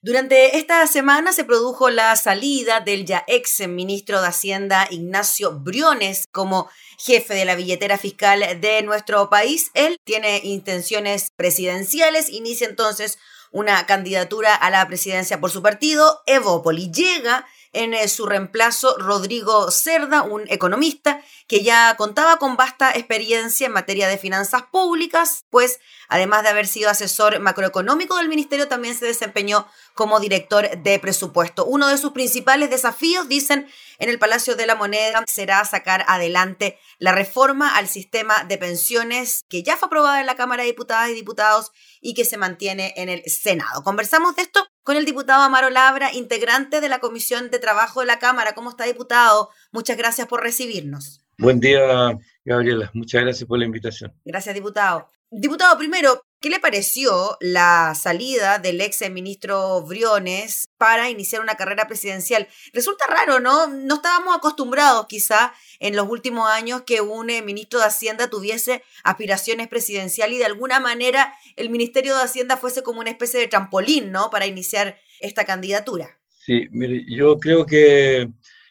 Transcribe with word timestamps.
Durante 0.00 0.58
esta 0.58 0.86
semana 0.86 1.32
se 1.32 1.42
produjo 1.42 1.90
la 1.90 2.14
salida 2.14 2.78
del 2.78 3.04
ya 3.04 3.24
ex 3.26 3.66
ministro 3.66 4.20
de 4.20 4.28
Hacienda 4.28 4.86
Ignacio 4.92 5.58
Briones 5.58 6.28
como 6.30 6.70
jefe 6.98 7.34
de 7.34 7.44
la 7.44 7.56
billetera 7.56 7.98
fiscal 7.98 8.60
de 8.60 8.82
nuestro 8.82 9.28
país. 9.28 9.72
Él 9.74 9.98
tiene 10.04 10.40
intenciones 10.44 11.32
presidenciales, 11.34 12.28
inicia 12.28 12.68
entonces 12.68 13.18
una 13.50 13.86
candidatura 13.86 14.54
a 14.54 14.70
la 14.70 14.86
presidencia 14.86 15.40
por 15.40 15.50
su 15.50 15.62
partido. 15.62 16.22
Evópoli 16.26 16.92
llega 16.92 17.44
en 17.72 17.94
eh, 17.94 18.08
su 18.08 18.26
reemplazo 18.26 18.96
Rodrigo 18.98 19.70
Cerda, 19.70 20.22
un 20.22 20.44
economista 20.48 21.22
que 21.46 21.62
ya 21.62 21.94
contaba 21.96 22.38
con 22.38 22.56
vasta 22.56 22.92
experiencia 22.92 23.66
en 23.66 23.72
materia 23.72 24.08
de 24.08 24.18
finanzas 24.18 24.62
públicas, 24.70 25.44
pues 25.50 25.80
además 26.08 26.42
de 26.42 26.50
haber 26.50 26.66
sido 26.66 26.90
asesor 26.90 27.38
macroeconómico 27.40 28.16
del 28.16 28.28
ministerio, 28.28 28.68
también 28.68 28.94
se 28.94 29.06
desempeñó 29.06 29.66
como 29.98 30.20
director 30.20 30.80
de 30.80 31.00
presupuesto. 31.00 31.64
Uno 31.64 31.88
de 31.88 31.98
sus 31.98 32.12
principales 32.12 32.70
desafíos, 32.70 33.28
dicen 33.28 33.66
en 33.98 34.08
el 34.08 34.20
Palacio 34.20 34.54
de 34.54 34.64
la 34.64 34.76
Moneda, 34.76 35.24
será 35.26 35.64
sacar 35.64 36.04
adelante 36.06 36.78
la 37.00 37.10
reforma 37.10 37.76
al 37.76 37.88
sistema 37.88 38.44
de 38.44 38.58
pensiones 38.58 39.42
que 39.48 39.64
ya 39.64 39.76
fue 39.76 39.86
aprobada 39.86 40.20
en 40.20 40.26
la 40.26 40.36
Cámara 40.36 40.62
de 40.62 40.68
Diputadas 40.68 41.10
y 41.10 41.14
Diputados 41.14 41.72
y 42.00 42.14
que 42.14 42.24
se 42.24 42.36
mantiene 42.36 42.94
en 42.96 43.08
el 43.08 43.24
Senado. 43.24 43.82
Conversamos 43.82 44.36
de 44.36 44.42
esto 44.42 44.64
con 44.84 44.96
el 44.96 45.04
diputado 45.04 45.42
Amaro 45.42 45.68
Labra, 45.68 46.12
integrante 46.14 46.80
de 46.80 46.88
la 46.88 47.00
Comisión 47.00 47.50
de 47.50 47.58
Trabajo 47.58 47.98
de 47.98 48.06
la 48.06 48.20
Cámara. 48.20 48.54
¿Cómo 48.54 48.70
está, 48.70 48.84
diputado? 48.84 49.50
Muchas 49.72 49.96
gracias 49.96 50.28
por 50.28 50.44
recibirnos. 50.44 51.24
Buen 51.38 51.58
día, 51.58 52.16
Gabriela. 52.44 52.88
Muchas 52.94 53.22
gracias 53.22 53.48
por 53.48 53.58
la 53.58 53.64
invitación. 53.64 54.14
Gracias, 54.24 54.54
diputado. 54.54 55.10
Diputado, 55.28 55.76
primero, 55.76 56.22
¿qué 56.40 56.50
le 56.50 56.60
pareció 56.60 57.36
la 57.40 57.94
salida 57.94 58.58
del 58.58 58.80
ex 58.80 59.08
ministro 59.10 59.82
Briones 59.82 60.68
para 60.78 61.10
iniciar 61.10 61.42
una 61.42 61.56
carrera 61.56 61.86
presidencial? 61.86 62.48
Resulta 62.72 63.06
raro, 63.06 63.40
¿no? 63.40 63.66
No 63.68 63.96
estábamos 63.96 64.36
acostumbrados 64.36 65.06
quizá 65.08 65.52
en 65.80 65.96
los 65.96 66.08
últimos 66.08 66.48
años 66.48 66.82
que 66.82 67.00
un 67.00 67.30
eh, 67.30 67.42
ministro 67.42 67.80
de 67.80 67.86
Hacienda 67.86 68.30
tuviese 68.30 68.82
aspiraciones 69.04 69.68
presidenciales 69.68 70.36
y 70.36 70.38
de 70.38 70.46
alguna 70.46 70.80
manera 70.80 71.34
el 71.56 71.70
Ministerio 71.70 72.16
de 72.16 72.22
Hacienda 72.22 72.56
fuese 72.56 72.82
como 72.82 73.00
una 73.00 73.10
especie 73.10 73.40
de 73.40 73.48
trampolín, 73.48 74.12
¿no? 74.12 74.30
Para 74.30 74.46
iniciar 74.46 74.98
esta 75.20 75.44
candidatura. 75.44 76.18
Sí, 76.28 76.68
mire, 76.70 77.04
yo 77.08 77.38
creo 77.38 77.66
que 77.66 78.28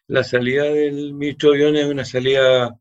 la 0.08 0.24
salida 0.24 0.64
del 0.64 1.14
ministro 1.14 1.52
Briones 1.52 1.86
es 1.86 1.92
una 1.92 2.06
salida 2.06 2.80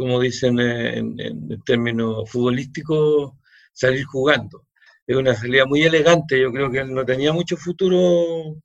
como 0.00 0.18
dicen 0.18 0.58
en, 0.58 1.62
términos 1.66 2.30
futbolísticos, 2.30 3.32
salir 3.72 4.04
jugando. 4.04 4.66
Es 5.06 5.16
una 5.16 5.34
salida 5.34 5.66
muy 5.66 5.82
elegante, 5.82 6.40
yo 6.40 6.52
creo 6.52 6.70
que 6.70 6.84
no 6.84 7.04
tenía 7.04 7.32
mucho 7.32 7.56
futuro 7.56 8.56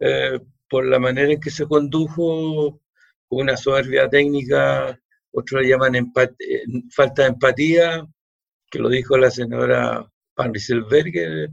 eh, 0.00 0.38
por 0.68 0.86
la 0.86 0.98
manera 0.98 1.32
en 1.32 1.40
que 1.40 1.50
se 1.50 1.66
condujo, 1.66 2.80
con 3.26 3.40
una 3.40 3.56
soberbia 3.56 4.08
técnica, 4.08 4.98
otros 5.32 5.62
le 5.62 5.68
llaman 5.68 5.96
eh, 5.96 6.04
falta 6.94 7.22
de 7.22 7.28
empatía, 7.28 8.06
que 8.70 8.78
lo 8.78 8.88
dijo 8.88 9.16
la 9.16 9.30
senadora 9.30 10.10
Pan 10.34 10.52
Rieselberger 10.52 11.50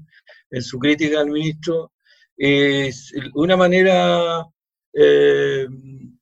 en 0.51 0.61
su 0.61 0.77
crítica 0.79 1.21
al 1.21 1.31
ministro, 1.31 1.91
es 2.37 3.13
una 3.33 3.57
manera 3.57 4.45
eh, 4.93 5.67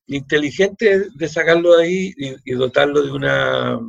inteligente 0.06 1.08
de 1.14 1.28
sacarlo 1.28 1.76
de 1.76 1.84
ahí 1.84 2.14
y, 2.16 2.52
dotarlo 2.52 3.02
de 3.02 3.10
una 3.10 3.80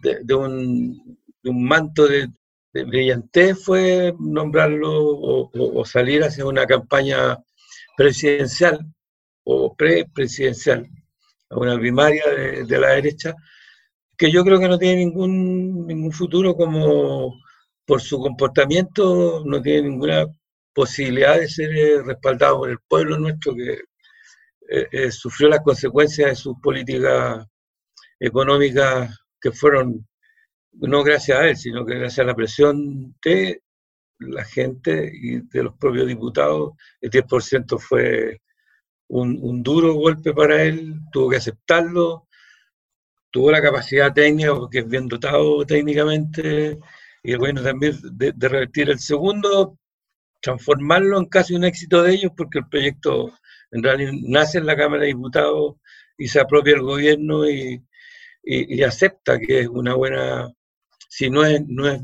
de, 0.00 0.34
un, 0.34 1.18
manto 1.44 2.06
de, 2.06 2.28
brillantez 2.72 3.62
fue 3.64 4.14
nombrarlo 4.18 4.90
o, 5.52 5.84
salir 5.84 6.22
hacia 6.24 6.46
una 6.46 6.66
campaña 6.66 7.38
presidencial 7.96 8.86
o 9.44 9.74
pre-presidencial, 9.74 10.88
a 11.50 11.58
una 11.58 11.78
primaria 11.78 12.24
de, 12.66 12.78
la 12.78 12.90
derecha, 12.90 13.34
que 14.16 14.30
yo 14.30 14.44
creo 14.44 14.58
que 14.58 14.68
no 14.68 14.78
tiene 14.78 14.98
ningún, 14.98 15.86
ningún 15.86 16.12
futuro 16.12 16.54
como 16.54 17.34
por 17.84 18.00
su 18.00 18.18
comportamiento, 18.20 19.42
no 19.44 19.60
tiene 19.60 19.88
ninguna 19.88 20.26
posibilidad 20.72 21.38
de 21.38 21.48
ser 21.48 21.76
eh, 21.76 22.02
respaldado 22.02 22.58
por 22.58 22.70
el 22.70 22.78
pueblo 22.88 23.18
nuestro 23.18 23.54
que 23.54 23.72
eh, 24.68 24.88
eh, 24.90 25.10
sufrió 25.10 25.48
las 25.48 25.60
consecuencias 25.60 26.30
de 26.30 26.36
sus 26.36 26.54
políticas 26.62 27.46
económicas 28.18 29.18
que 29.40 29.50
fueron 29.52 30.06
no 30.72 31.02
gracias 31.02 31.38
a 31.38 31.48
él, 31.48 31.56
sino 31.56 31.84
que 31.84 31.98
gracias 31.98 32.20
a 32.20 32.28
la 32.28 32.34
presión 32.34 33.14
de 33.24 33.62
la 34.18 34.44
gente 34.44 35.10
y 35.12 35.40
de 35.40 35.62
los 35.64 35.76
propios 35.76 36.06
diputados. 36.06 36.72
El 37.00 37.10
10% 37.10 37.78
fue 37.78 38.40
un, 39.08 39.62
duro 39.62 39.94
golpe 39.94 40.32
para 40.32 40.62
él, 40.62 40.94
tuvo 41.12 41.30
que 41.30 41.36
aceptarlo, 41.36 42.28
tuvo 43.30 43.50
la 43.50 43.62
capacidad 43.62 44.12
técnica, 44.12 44.54
porque 44.54 44.80
es 44.80 44.88
bien 44.88 45.08
dotado 45.08 45.64
técnicamente, 45.66 46.78
y 47.22 47.34
bueno 47.36 47.62
también 47.62 47.96
de 48.02 48.48
revertir 48.48 48.90
el 48.90 48.98
segundo, 48.98 49.78
transformarlo 50.40 51.18
en 51.18 51.26
casi 51.26 51.54
un 51.54 51.64
éxito 51.64 52.02
de 52.02 52.14
ellos, 52.14 52.32
porque 52.36 52.60
el 52.60 52.68
proyecto 52.68 53.32
en 53.70 53.82
realidad 53.82 54.12
nace 54.22 54.58
en 54.58 54.66
la 54.66 54.76
Cámara 54.76 55.02
de 55.02 55.08
Diputados 55.08 55.76
y 56.18 56.28
se 56.28 56.40
apropia 56.40 56.74
el 56.74 56.82
gobierno 56.82 57.48
y, 57.48 57.82
acepta 58.84 59.38
que 59.38 59.60
es 59.60 59.68
una 59.68 59.94
buena, 59.94 60.52
si 61.14 61.28
no 61.28 61.44
es, 61.44 61.62
no 61.68 61.86
es 61.86 62.00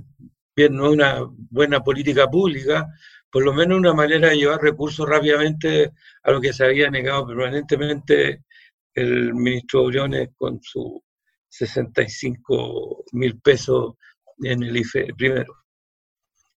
bien, 0.55 0.77
no 0.77 0.89
es 0.89 0.93
una 0.93 1.21
buena 1.51 1.81
política 1.83 2.29
pública, 2.29 2.87
por 3.31 3.43
lo 3.43 3.55
menos 3.55 3.79
una 3.79 3.95
manera 3.95 4.29
de 4.29 4.37
llevar 4.37 4.61
recursos 4.61 5.09
rápidamente 5.09 5.93
a 6.23 6.31
lo 6.31 6.43
que 6.43 6.53
se 6.53 6.67
había 6.67 6.91
negado 6.91 7.27
permanentemente 7.27 8.45
el 8.93 9.33
ministro 9.33 9.87
Briones 9.87 10.29
con 10.37 10.61
sus 10.63 11.01
65 11.49 13.05
mil 13.13 13.41
pesos 13.41 13.95
en 14.43 14.63
el 14.63 14.77
IFE 14.77 15.15
primero. 15.17 15.55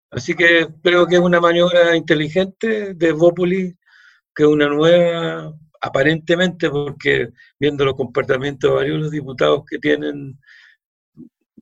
Así 0.10 0.36
que 0.36 0.68
creo 0.84 1.08
que 1.08 1.16
es 1.16 1.22
una 1.22 1.40
maniobra 1.40 1.96
inteligente 1.96 2.96
de 2.96 3.12
Bópoli 3.14 3.74
que 4.36 4.46
una 4.46 4.68
nueva, 4.68 5.54
aparentemente, 5.80 6.70
porque 6.70 7.30
viendo 7.58 7.86
los 7.86 7.96
comportamientos 7.96 8.72
de 8.72 8.76
varios 8.76 9.10
diputados 9.10 9.64
que 9.66 9.80
tienen, 9.80 10.38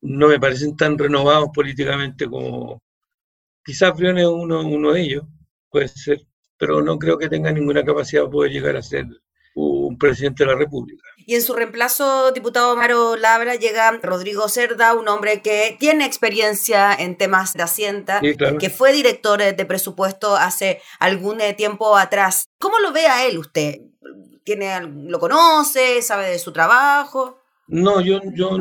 no 0.01 0.27
me 0.27 0.39
parecen 0.39 0.75
tan 0.75 0.97
renovados 0.97 1.49
políticamente 1.53 2.27
como 2.27 2.81
quizás 3.63 3.95
Briones 3.95 4.23
es 4.23 4.29
uno, 4.29 4.61
uno 4.61 4.93
de 4.93 5.01
ellos, 5.01 5.23
puede 5.69 5.87
ser, 5.87 6.25
pero 6.57 6.81
no 6.81 6.97
creo 6.97 7.17
que 7.17 7.29
tenga 7.29 7.51
ninguna 7.51 7.83
capacidad 7.83 8.23
de 8.23 8.29
poder 8.29 8.51
llegar 8.51 8.75
a 8.75 8.81
ser 8.81 9.05
un 9.55 9.97
presidente 9.97 10.43
de 10.43 10.51
la 10.51 10.57
República. 10.57 11.03
Y 11.17 11.35
en 11.35 11.41
su 11.41 11.53
reemplazo, 11.53 12.31
diputado 12.31 12.75
Maro 12.75 13.15
Labra, 13.15 13.55
llega 13.55 13.91
Rodrigo 14.01 14.47
Cerda, 14.47 14.93
un 14.93 15.07
hombre 15.07 15.41
que 15.41 15.75
tiene 15.79 16.05
experiencia 16.05 16.93
en 16.93 17.17
temas 17.17 17.53
de 17.53 17.63
Hacienda, 17.63 18.21
que 18.21 18.69
fue 18.69 18.93
director 18.93 19.39
de 19.39 19.65
presupuesto 19.65 20.35
hace 20.35 20.81
algún 20.99 21.41
eh, 21.41 21.53
tiempo 21.53 21.97
atrás. 21.97 22.45
¿Cómo 22.59 22.79
lo 22.79 22.91
ve 22.93 23.07
a 23.07 23.25
él 23.25 23.37
usted? 23.37 23.81
¿Tiene, 24.43 24.81
¿Lo 24.81 25.19
conoce? 25.19 26.01
¿Sabe 26.01 26.29
de 26.29 26.39
su 26.39 26.51
trabajo? 26.51 27.39
No, 27.67 28.01
yo, 28.01 28.19
yo, 28.33 28.57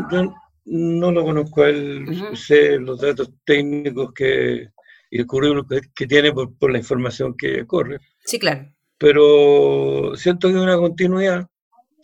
no 0.70 1.12
lo 1.12 1.24
conozco 1.24 1.62
a 1.62 1.70
él. 1.70 2.06
Sé 2.34 2.78
los 2.78 3.00
datos 3.00 3.30
técnicos 3.44 4.12
que, 4.12 4.68
y 5.10 5.18
el 5.20 5.26
currículum 5.26 5.66
que, 5.94 6.06
tiene 6.06 6.32
por, 6.32 6.56
por 6.56 6.70
la 6.70 6.78
información 6.78 7.36
que 7.36 7.66
corre. 7.66 7.98
Sí, 8.24 8.38
claro 8.38 8.68
pero 8.98 10.16
siento 10.16 10.48
que 10.48 10.54
es 10.54 10.60
una 10.60 10.76
continuidad, 10.76 11.46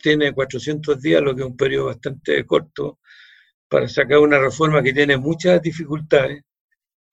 tiene 0.01 0.33
400 0.33 1.01
días, 1.01 1.21
lo 1.21 1.35
que 1.35 1.41
es 1.41 1.47
un 1.47 1.57
periodo 1.57 1.87
bastante 1.87 2.45
corto, 2.45 2.99
para 3.67 3.87
sacar 3.87 4.19
una 4.19 4.39
reforma 4.39 4.81
que 4.81 4.93
tiene 4.93 5.17
muchas 5.17 5.61
dificultades, 5.61 6.43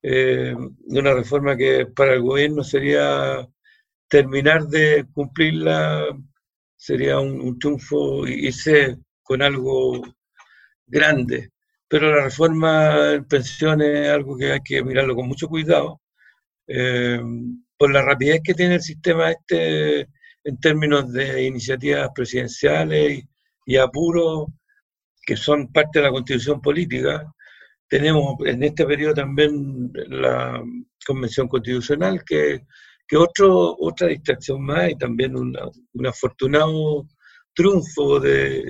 eh, 0.03 0.55
una 0.87 1.15
reforma 1.15 1.57
que 1.57 1.87
para 1.87 2.15
el 2.15 2.23
gobierno 2.23 2.63
sería 2.65 3.47
terminar 4.09 4.67
de 4.69 5.07
cumplirla, 5.13 6.07
sería 6.77 7.19
un, 7.21 7.59
triunfo 7.59 8.27
y 8.27 8.47
irse 8.49 8.99
con 9.23 9.43
algo 9.43 10.03
grande. 10.93 11.51
Pero 11.89 12.15
la 12.15 12.25
reforma 12.25 13.13
en 13.15 13.25
pensiones 13.25 13.89
es 14.01 14.09
algo 14.11 14.37
que 14.37 14.53
hay 14.53 14.61
que 14.65 14.85
mirarlo 14.85 15.17
con 15.17 15.27
mucho 15.27 15.49
cuidado. 15.49 16.01
Eh, 16.67 17.21
por 17.77 17.93
la 17.93 18.03
rapidez 18.03 18.41
que 18.45 18.55
tiene 18.55 18.77
el 18.77 18.83
sistema 18.83 19.33
este 19.33 20.09
en 20.45 20.59
términos 20.61 21.13
de 21.13 21.45
iniciativas 21.45 22.11
presidenciales 22.15 23.25
y, 23.67 23.77
apuros 23.77 24.47
que 25.25 25.37
son 25.37 25.73
parte 25.73 25.99
de 25.99 26.07
la 26.07 26.11
constitución 26.11 26.61
política. 26.61 27.33
Tenemos 27.89 28.37
en 28.45 28.63
este 28.63 28.85
periodo 28.87 29.15
también 29.15 29.91
la 30.09 30.63
Convención 31.07 31.49
Constitucional, 31.49 32.25
que, 32.25 32.63
que 33.07 33.17
otro, 33.17 33.77
otra 33.79 34.09
distracción 34.09 34.63
más 34.63 34.91
y 34.91 34.97
también 34.97 35.37
un 35.37 36.07
afortunado 36.07 37.07
triunfo 37.55 38.19
de, 38.21 38.65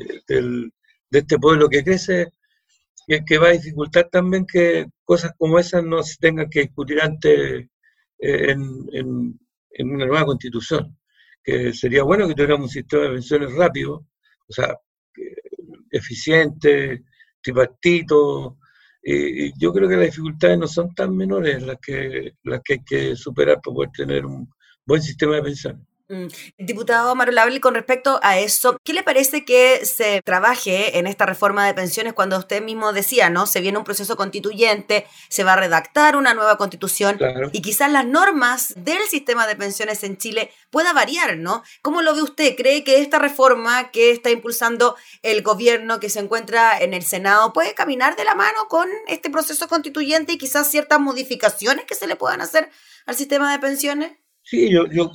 de, 1.13 1.19
este 1.21 1.39
pueblo 1.39 1.69
que 1.69 1.85
crece, 1.85 2.33
que, 3.07 3.25
que 3.25 3.39
va 3.39 3.49
a 3.49 3.53
dificultar 3.53 4.09
también 4.11 4.47
que 4.47 4.87
cosas 5.05 5.33
como 5.39 5.59
esas 5.59 5.85
no 5.85 6.03
se 6.03 6.17
tengan 6.19 6.49
que 6.51 6.63
discutir 6.63 7.01
antes 7.01 7.67
en, 8.19 8.89
en, 8.93 9.91
una 9.91 10.07
nueva 10.07 10.27
constitución, 10.27 10.97
que 11.43 11.73
sería 11.73 12.05
bueno 12.05 12.29
que 12.29 12.35
tuviéramos 12.35 12.67
un 12.67 12.73
sistema 12.73 13.05
de 13.05 13.11
pensiones 13.11 13.55
rápido, 13.55 14.07
o 14.49 14.53
sea, 14.53 14.77
eficiente, 15.91 17.05
tripartito. 17.41 18.59
Y 19.03 19.53
yo 19.59 19.73
creo 19.73 19.89
que 19.89 19.97
las 19.97 20.07
dificultades 20.07 20.59
no 20.59 20.69
son 20.69 20.95
tan 20.95 21.17
menores 21.17 21.61
las 21.63 21.79
que, 21.81 22.35
las 22.45 22.61
que 22.63 22.75
hay 22.75 22.85
que 22.85 23.17
superar 23.17 23.61
para 23.61 23.75
poder 23.75 23.91
tener 23.91 24.25
un 24.25 24.49
buen 24.87 25.03
sistema 25.03 25.37
de 25.37 25.43
pensiones. 25.43 25.87
Mm, 26.09 26.27
diputado 26.59 27.15
Mario 27.15 27.35
Label, 27.35 27.61
con 27.61 27.75
respecto 27.75 28.21
a 28.23 28.39
eso, 28.39 28.79
¿qué 28.85 28.93
le 28.93 29.03
parece 29.03 29.45
que 29.45 29.87
se 29.87 30.21
trabaje 30.23 30.99
en 30.99 31.07
esta 31.07 31.27
reforma 31.27 31.67
de 31.67 31.75
pensiones 31.75 32.13
cuando 32.13 32.37
usted 32.37 32.63
mismo 32.63 32.93
decía, 32.93 33.31
¿no? 33.31 33.47
Se 33.47 33.61
viene 33.61 33.79
un 33.79 33.85
proceso 33.85 34.17
constituyente, 34.17 35.07
se 35.29 35.45
va 35.45 35.55
a 35.55 35.57
redactar 35.57 36.17
una 36.17 36.35
nueva 36.35 36.59
constitución 36.59 37.19
y 37.53 37.63
quizás 37.63 37.91
las 37.91 38.05
normas 38.07 38.75
del 38.77 39.03
sistema 39.09 39.47
de 39.47 39.57
pensiones 39.57 40.03
en 40.03 40.19
Chile 40.19 40.51
pueda 40.71 40.93
variar, 40.93 41.39
¿no? 41.39 41.63
¿Cómo 41.83 42.03
lo 42.03 42.15
ve 42.15 42.23
usted? 42.23 42.57
¿Cree 42.57 42.85
que 42.85 43.01
esta 43.01 43.19
reforma 43.19 43.91
que 43.91 44.11
está 44.11 44.31
impulsando 44.31 44.97
el 45.23 45.43
gobierno 45.43 46.01
que 46.01 46.11
se 46.11 46.21
encuentra 46.21 46.79
en 46.79 46.95
el 46.95 47.05
Senado 47.05 47.53
puede 47.53 47.75
caminar 47.75 48.17
de 48.17 48.25
la 48.25 48.35
mano 48.35 48.69
con 48.69 48.89
este 49.07 49.31
proceso 49.31 49.69
constituyente 49.69 50.33
y 50.33 50.39
quizás 50.39 50.71
ciertas 50.71 51.01
modificaciones 51.01 51.85
que 51.85 51.95
se 51.95 52.07
le 52.07 52.17
puedan 52.17 52.41
hacer 52.41 52.71
al 53.07 53.17
sistema 53.17 53.53
de 53.53 53.59
pensiones? 53.59 54.22
Sí, 54.43 54.71
yo, 54.71 54.87
yo, 54.87 55.11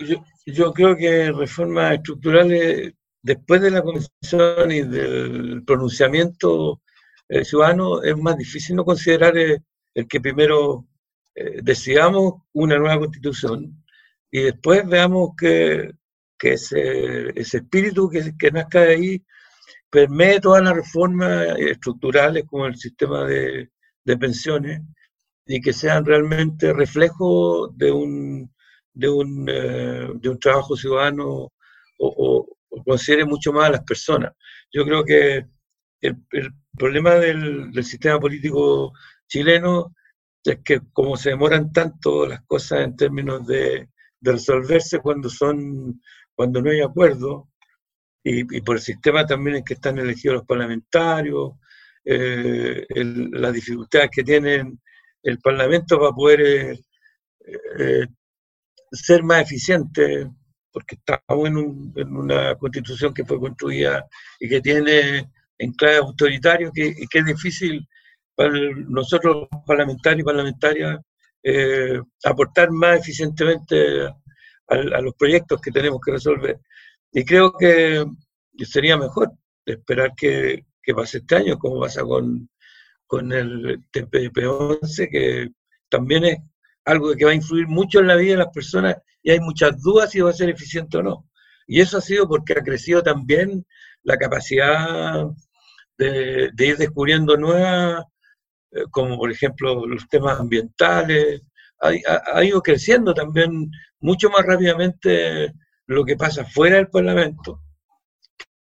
yo, 0.45 0.73
creo 0.73 0.95
que 0.95 1.31
reformas 1.31 1.95
estructurales, 1.95 2.93
después 3.21 3.61
de 3.61 3.71
la 3.71 3.81
comisión 3.81 4.71
y 4.71 4.81
del 4.81 5.63
pronunciamiento 5.65 6.81
eh, 7.29 7.43
ciudadano, 7.45 8.01
es 8.03 8.17
más 8.17 8.37
difícil 8.37 8.75
no 8.75 8.85
considerar 8.85 9.37
eh, 9.37 9.61
el, 9.93 10.07
que 10.07 10.21
primero 10.21 10.87
eh, 11.35 11.59
decidamos 11.61 12.43
una 12.53 12.77
nueva 12.77 12.99
constitución 12.99 13.83
y 14.31 14.43
después 14.43 14.87
veamos 14.87 15.31
que, 15.37 15.91
que 16.37 16.53
ese, 16.53 17.39
ese, 17.39 17.57
espíritu 17.57 18.09
que, 18.09 18.33
que 18.37 18.51
nazca 18.51 18.81
de 18.81 18.93
ahí 18.95 19.25
permee 19.89 20.39
todas 20.39 20.63
las 20.63 20.75
reformas 20.75 21.57
estructurales 21.59 22.45
como 22.45 22.65
el 22.67 22.75
sistema 22.77 23.25
de, 23.25 23.71
de 24.05 24.17
pensiones 24.17 24.81
y 25.45 25.61
que 25.61 25.73
sean 25.73 26.05
realmente 26.05 26.73
reflejo 26.73 27.69
de 27.69 27.91
un 27.91 28.51
de 28.97 29.09
un, 29.09 29.47
eh, 29.47 30.09
de 30.15 30.29
un 30.29 30.39
trabajo 30.39 30.75
ciudadano 30.75 31.51
o, 31.99 32.47
considere 32.85 33.25
mucho 33.25 33.51
más 33.51 33.67
a 33.67 33.71
las 33.71 33.83
personas. 33.83 34.33
Yo 34.71 34.85
creo 34.85 35.03
que 35.03 35.45
el, 36.01 36.17
problema 36.77 37.15
del, 37.15 37.83
sistema 37.83 38.19
político 38.19 38.93
chileno 39.27 39.95
es 40.43 40.59
que 40.63 40.81
como 40.93 41.17
se 41.17 41.31
demoran 41.31 41.71
tanto 41.71 42.27
las 42.27 42.41
cosas 42.45 42.81
en 42.81 42.95
términos 42.95 43.45
de, 43.47 43.89
resolverse 44.19 44.99
cuando 44.99 45.29
son 45.29 46.01
cuando 46.33 46.59
no 46.59 46.71
hay 46.71 46.81
acuerdo 46.81 47.49
y, 48.23 48.43
por 48.61 48.77
el 48.77 48.81
sistema 48.81 49.27
también 49.27 49.57
en 49.57 49.63
que 49.63 49.75
están 49.75 49.99
elegidos 49.99 50.37
los 50.37 50.45
parlamentarios 50.45 51.51
eh, 52.03 52.85
las 52.95 53.53
dificultades 53.53 54.09
que 54.11 54.23
tienen 54.23 54.81
el 55.21 55.37
parlamento 55.39 55.99
para 55.99 56.11
poder 56.13 56.79
eh 57.89 58.07
ser 58.91 59.23
más 59.23 59.43
eficiente, 59.43 60.29
porque 60.71 60.95
estamos 60.95 61.47
en, 61.47 62.15
una 62.15 62.55
constitución 62.55 63.13
que 63.13 63.25
fue 63.25 63.39
construida 63.39 64.05
y 64.39 64.49
que 64.49 64.61
tiene 64.61 65.29
enclaves 65.57 65.99
autoritarios 65.99 66.71
que, 66.73 66.93
que 67.09 67.19
es 67.19 67.25
difícil 67.25 67.87
para 68.35 68.51
nosotros 68.87 69.47
parlamentarios 69.65 70.21
y 70.21 70.25
parlamentarias 70.25 70.99
eh, 71.43 71.99
aportar 72.23 72.71
más 72.71 72.99
eficientemente 72.99 74.07
a, 74.67 75.01
los 75.01 75.13
proyectos 75.15 75.61
que 75.61 75.71
tenemos 75.71 75.99
que 76.01 76.11
resolver. 76.11 76.59
Y 77.11 77.23
creo 77.23 77.51
que 77.53 78.05
sería 78.65 78.97
mejor 78.97 79.31
esperar 79.65 80.13
que, 80.15 80.65
que 80.83 80.93
pase 80.93 81.19
este 81.19 81.35
año, 81.37 81.57
como 81.57 81.79
pasa 81.79 82.03
con, 82.03 82.49
con 83.05 83.31
el 83.31 83.81
TPP-11, 83.91 85.09
que 85.09 85.49
también 85.89 86.25
es 86.25 86.37
algo 86.87 87.13
que 87.15 87.25
va 87.25 87.31
a 87.31 87.35
influir 87.35 87.67
mucho 87.67 87.99
en 87.99 88.07
la 88.07 88.15
vida 88.15 88.31
de 88.31 88.37
las 88.37 88.53
personas 88.53 88.95
y 89.21 89.31
hay 89.31 89.39
muchas 89.41 89.81
dudas 89.81 90.09
si 90.09 90.21
va 90.21 90.29
a 90.29 90.33
ser 90.33 90.49
eficiente 90.49 90.97
o 90.97 91.03
no. 91.03 91.29
Y 91.67 91.81
eso 91.81 91.97
ha 91.97 92.01
sido 92.01 92.27
porque 92.29 92.53
ha 92.53 92.63
crecido 92.63 93.03
también 93.03 93.65
la 94.03 94.17
capacidad 94.17 95.27
de, 95.97 96.49
ir 96.57 96.77
descubriendo 96.77 97.35
nuevas, 97.35 98.05
eh, 98.71 98.83
como 98.89 99.17
por 99.17 99.29
ejemplo 99.29 99.85
los 99.85 100.07
temas 100.07 100.39
ambientales. 100.39 101.41
Ha, 101.81 102.43
ido 102.43 102.61
creciendo 102.61 103.13
también 103.13 103.69
mucho 103.99 104.29
más 104.29 104.45
rápidamente 104.45 105.53
lo 105.87 106.05
que 106.05 106.15
pasa 106.15 106.45
fuera 106.45 106.77
del 106.77 106.87
Parlamento. 106.87 107.61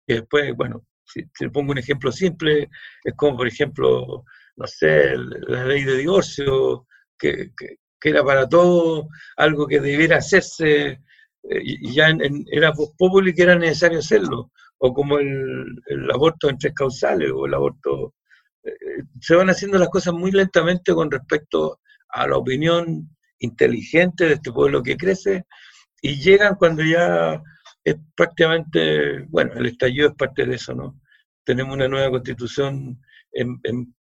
Y 0.05 0.15
después, 0.15 0.53
bueno, 0.57 0.85
si, 1.05 1.23
pongo 1.51 1.71
un 1.71 1.79
ejemplo 1.79 2.11
simple, 2.11 2.69
es 3.05 3.15
como 3.15 3.37
por 3.37 3.47
ejemplo, 3.47 4.25
no 4.57 4.67
sé, 4.67 5.17
la 5.17 5.65
ley 5.65 5.85
de 5.85 5.97
divorcio, 5.97 6.87
que, 7.17 7.53
que 7.57 7.77
era 8.05 8.25
para 8.25 8.49
todo 8.49 9.09
algo 9.37 9.67
que 9.67 9.81
debiera 9.81 10.19
hacerse, 10.19 11.01
eh, 11.43 11.63
y 11.63 11.93
ya 11.93 12.09
en, 12.09 12.45
era 12.51 12.73
popular 12.73 13.35
que 13.35 13.43
era 13.43 13.57
necesario 13.57 13.99
hacerlo, 13.99 14.53
o 14.79 14.93
como 14.93 15.19
el, 15.19 16.11
aborto 16.13 16.49
en 16.49 16.59
tres 16.59 16.75
causales, 16.75 17.31
o 17.35 17.47
el 17.47 17.55
aborto... 17.55 18.15
Eh, 18.65 19.03
se 19.21 19.35
van 19.35 19.51
haciendo 19.51 19.79
las 19.79 19.89
cosas 19.89 20.15
muy 20.15 20.33
lentamente 20.33 20.93
con 20.95 21.11
respecto 21.11 21.81
a 22.11 22.27
la 22.27 22.37
opinión 22.37 23.09
inteligente 23.39 24.27
de 24.27 24.35
este 24.35 24.53
pueblo 24.53 24.83
que 24.83 24.97
crece, 24.97 25.45
y 26.03 26.21
llegan 26.21 26.57
cuando 26.57 26.85
ya 26.85 27.43
es 27.85 27.97
prácticamente, 28.15 29.23
bueno, 29.29 29.53
el 29.55 29.67
estallido 29.67 30.09
es 30.09 30.15
parte 30.15 30.45
de 30.45 30.57
eso, 30.57 30.75
¿no? 30.75 31.01
Tenemos 31.45 31.75
una 31.75 31.89
nueva 31.89 32.11
constitución 32.11 33.01
en, 33.33 33.61
en 33.63 33.95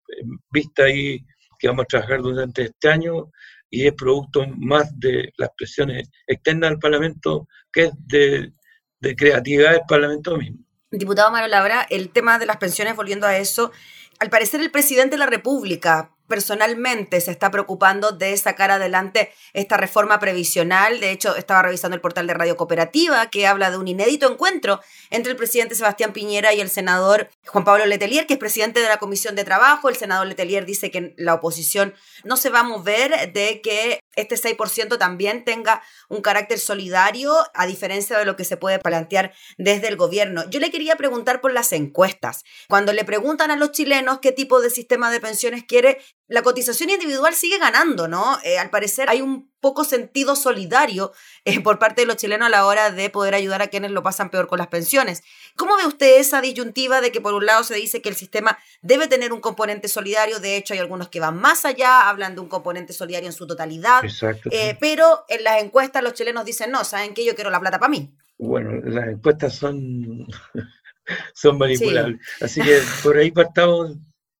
vista 0.50 0.84
ahí 0.84 1.24
que 1.58 1.68
vamos 1.68 1.84
a 1.84 1.86
trabajar 1.86 2.20
durante 2.22 2.62
este 2.62 2.88
año 2.88 3.30
y 3.70 3.86
es 3.86 3.92
producto 3.94 4.46
más 4.56 4.88
de 4.98 5.32
las 5.36 5.50
presiones 5.56 6.08
externas 6.26 6.70
del 6.70 6.78
Parlamento 6.78 7.48
que 7.72 7.90
de, 7.98 8.52
de 9.00 9.16
creatividad 9.16 9.72
del 9.72 9.82
Parlamento 9.88 10.36
mismo. 10.36 10.58
Diputado 10.90 11.30
Mario 11.30 11.48
Labra, 11.48 11.86
el 11.90 12.10
tema 12.10 12.38
de 12.38 12.46
las 12.46 12.56
pensiones, 12.56 12.96
volviendo 12.96 13.26
a 13.26 13.36
eso, 13.36 13.72
al 14.18 14.30
parecer 14.30 14.60
el 14.60 14.70
presidente 14.70 15.16
de 15.16 15.18
la 15.18 15.26
República 15.26 16.15
personalmente 16.26 17.20
se 17.20 17.30
está 17.30 17.50
preocupando 17.50 18.12
de 18.12 18.36
sacar 18.36 18.70
adelante 18.70 19.32
esta 19.52 19.76
reforma 19.76 20.18
previsional. 20.18 21.00
De 21.00 21.10
hecho, 21.10 21.36
estaba 21.36 21.62
revisando 21.62 21.94
el 21.94 22.00
portal 22.00 22.26
de 22.26 22.34
Radio 22.34 22.56
Cooperativa 22.56 23.30
que 23.30 23.46
habla 23.46 23.70
de 23.70 23.78
un 23.78 23.88
inédito 23.88 24.30
encuentro 24.30 24.80
entre 25.10 25.32
el 25.32 25.36
presidente 25.36 25.74
Sebastián 25.74 26.12
Piñera 26.12 26.52
y 26.52 26.60
el 26.60 26.70
senador 26.70 27.28
Juan 27.46 27.64
Pablo 27.64 27.86
Letelier, 27.86 28.26
que 28.26 28.34
es 28.34 28.38
presidente 28.38 28.80
de 28.80 28.88
la 28.88 28.98
Comisión 28.98 29.34
de 29.36 29.44
Trabajo. 29.44 29.88
El 29.88 29.96
senador 29.96 30.26
Letelier 30.26 30.66
dice 30.66 30.90
que 30.90 31.14
la 31.16 31.34
oposición 31.34 31.94
no 32.24 32.36
se 32.36 32.50
va 32.50 32.60
a 32.60 32.64
mover 32.64 33.32
de 33.32 33.60
que 33.60 34.00
este 34.16 34.36
6% 34.36 34.98
también 34.98 35.44
tenga 35.44 35.82
un 36.08 36.22
carácter 36.22 36.58
solidario, 36.58 37.32
a 37.54 37.66
diferencia 37.66 38.18
de 38.18 38.24
lo 38.24 38.34
que 38.34 38.44
se 38.44 38.56
puede 38.56 38.78
plantear 38.78 39.32
desde 39.58 39.88
el 39.88 39.96
gobierno. 39.96 40.48
Yo 40.48 40.58
le 40.58 40.70
quería 40.70 40.96
preguntar 40.96 41.40
por 41.40 41.52
las 41.52 41.72
encuestas. 41.72 42.42
Cuando 42.68 42.92
le 42.92 43.04
preguntan 43.04 43.50
a 43.50 43.56
los 43.56 43.72
chilenos 43.72 44.20
qué 44.20 44.32
tipo 44.32 44.60
de 44.60 44.70
sistema 44.70 45.10
de 45.10 45.20
pensiones 45.20 45.64
quiere, 45.64 46.00
la 46.28 46.42
cotización 46.42 46.90
individual 46.90 47.34
sigue 47.34 47.58
ganando, 47.58 48.08
¿no? 48.08 48.38
Eh, 48.42 48.58
al 48.58 48.70
parecer 48.70 49.08
hay 49.08 49.20
un 49.20 49.48
poco 49.60 49.84
sentido 49.84 50.34
solidario 50.34 51.12
eh, 51.44 51.60
por 51.60 51.78
parte 51.78 52.02
de 52.02 52.06
los 52.06 52.16
chilenos 52.16 52.46
a 52.46 52.50
la 52.50 52.66
hora 52.66 52.90
de 52.90 53.10
poder 53.10 53.34
ayudar 53.34 53.62
a 53.62 53.68
quienes 53.68 53.92
lo 53.92 54.02
pasan 54.02 54.30
peor 54.30 54.48
con 54.48 54.58
las 54.58 54.66
pensiones. 54.66 55.22
¿Cómo 55.56 55.76
ve 55.76 55.86
usted 55.86 56.18
esa 56.18 56.40
disyuntiva 56.40 57.00
de 57.00 57.12
que 57.12 57.20
por 57.20 57.34
un 57.34 57.46
lado 57.46 57.62
se 57.62 57.74
dice 57.74 58.02
que 58.02 58.08
el 58.08 58.16
sistema 58.16 58.58
debe 58.82 59.06
tener 59.06 59.32
un 59.32 59.40
componente 59.40 59.88
solidario? 59.88 60.40
De 60.40 60.56
hecho, 60.56 60.74
hay 60.74 60.80
algunos 60.80 61.08
que 61.08 61.20
van 61.20 61.36
más 61.36 61.64
allá, 61.64 62.08
hablan 62.08 62.34
de 62.34 62.40
un 62.40 62.48
componente 62.48 62.92
solidario 62.92 63.28
en 63.28 63.32
su 63.32 63.46
totalidad. 63.46 64.04
Exacto, 64.04 64.48
eh, 64.52 64.76
Pero 64.80 65.24
en 65.28 65.44
las 65.44 65.62
encuestas 65.62 66.02
los 66.02 66.14
chilenos 66.14 66.44
dicen, 66.44 66.72
no, 66.72 66.84
¿saben 66.84 67.14
qué? 67.14 67.24
Yo 67.24 67.34
quiero 67.34 67.50
la 67.50 67.60
plata 67.60 67.78
para 67.78 67.90
mí. 67.90 68.12
Bueno, 68.38 68.72
las 68.84 69.08
encuestas 69.08 69.54
son, 69.54 70.26
son 71.34 71.58
manipulables. 71.58 72.20
Así 72.40 72.60
que 72.60 72.80
por 73.02 73.16
ahí 73.16 73.30
partamos 73.30 73.96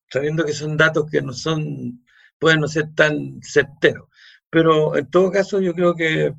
sabiendo 0.09 0.45
que 0.45 0.53
son 0.53 0.77
datos 0.77 1.09
que 1.09 1.21
no 1.21 1.33
son, 1.33 2.03
pueden 2.39 2.61
no 2.61 2.67
ser 2.67 2.93
tan 2.95 3.39
certeros. 3.41 4.09
Pero 4.49 4.95
en 4.95 5.09
todo 5.09 5.31
caso 5.31 5.59
yo 5.59 5.73
creo 5.73 5.95
que 5.95 6.33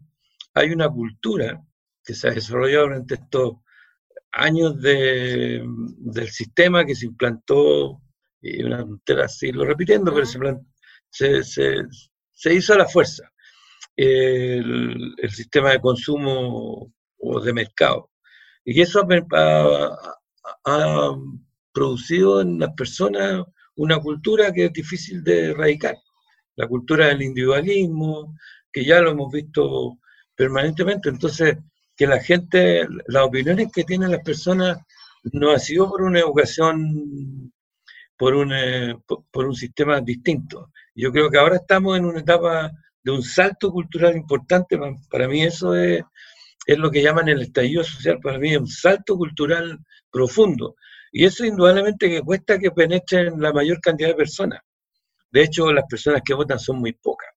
hay 0.54 0.70
una 0.70 0.88
cultura 0.88 1.62
que 2.04 2.14
se 2.14 2.28
ha 2.28 2.32
desarrollado 2.32 2.84
durante 2.84 3.14
estos 3.14 3.56
años 4.32 4.80
de, 4.80 5.62
del 5.98 6.28
sistema 6.30 6.84
que 6.84 6.94
se 6.94 7.06
implantó, 7.06 8.00
y 8.40 8.62
una 8.62 8.78
tontera 8.78 9.28
seguirlo 9.28 9.64
repitiendo, 9.64 10.14
pero 10.14 10.26
se, 10.26 11.42
se, 11.42 11.74
se, 12.32 12.54
hizo 12.54 12.74
a 12.74 12.78
la 12.78 12.86
fuerza 12.86 13.30
el, 13.96 15.14
el, 15.18 15.30
sistema 15.30 15.70
de 15.72 15.80
consumo 15.80 16.92
o 17.18 17.40
de 17.40 17.52
mercado. 17.52 18.10
Y 18.64 18.80
eso 18.80 19.04
ha, 19.32 19.98
ha 20.64 21.16
producido 21.72 22.40
en 22.40 22.60
las 22.60 22.72
personas 22.74 23.44
una 23.78 23.98
cultura 24.00 24.52
que 24.52 24.66
es 24.66 24.72
difícil 24.72 25.22
de 25.22 25.50
erradicar. 25.50 25.96
La 26.56 26.66
cultura 26.66 27.06
del 27.06 27.22
individualismo, 27.22 28.36
que 28.72 28.84
ya 28.84 29.00
lo 29.00 29.10
hemos 29.10 29.32
visto 29.32 29.98
permanentemente. 30.34 31.08
Entonces, 31.08 31.56
que 31.96 32.06
la 32.06 32.20
gente, 32.20 32.86
las 33.06 33.24
opiniones 33.24 33.70
que 33.72 33.84
tienen 33.84 34.10
las 34.10 34.22
personas 34.22 34.78
no 35.32 35.50
ha 35.50 35.58
sido 35.58 35.88
por 35.88 36.02
una 36.02 36.20
educación, 36.20 37.52
por 38.16 38.34
un, 38.34 38.52
eh, 38.52 38.96
por 39.30 39.46
un 39.46 39.54
sistema 39.54 40.00
distinto. 40.00 40.70
Yo 40.94 41.12
creo 41.12 41.30
que 41.30 41.38
ahora 41.38 41.56
estamos 41.56 41.96
en 41.96 42.04
una 42.04 42.20
etapa 42.20 42.72
de 43.02 43.12
un 43.12 43.22
salto 43.22 43.70
cultural 43.70 44.16
importante. 44.16 44.78
Para 45.08 45.28
mí 45.28 45.42
eso 45.42 45.76
es, 45.76 46.02
es 46.66 46.78
lo 46.78 46.90
que 46.90 47.02
llaman 47.02 47.28
el 47.28 47.42
estallido 47.42 47.84
social. 47.84 48.18
Para 48.20 48.38
mí 48.38 48.52
es 48.54 48.60
un 48.60 48.68
salto 48.68 49.16
cultural 49.16 49.78
profundo. 50.10 50.74
Y 51.12 51.24
eso 51.24 51.44
indudablemente 51.44 52.08
que 52.08 52.22
cuesta 52.22 52.58
que 52.58 52.70
penetren 52.70 53.40
la 53.40 53.52
mayor 53.52 53.80
cantidad 53.80 54.08
de 54.08 54.14
personas. 54.14 54.60
De 55.30 55.42
hecho, 55.42 55.72
las 55.72 55.84
personas 55.88 56.22
que 56.24 56.34
votan 56.34 56.58
son 56.58 56.78
muy 56.78 56.92
pocas. 56.92 57.28